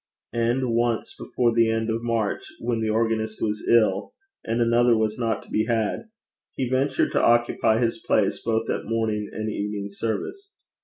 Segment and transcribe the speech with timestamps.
[0.33, 5.19] And once before the end of March, when the organist was ill, and another was
[5.19, 6.05] not to be had,
[6.55, 10.55] he ventured to occupy his place both at morning and evening service.